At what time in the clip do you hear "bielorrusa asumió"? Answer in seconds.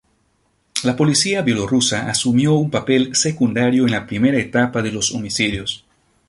1.43-2.55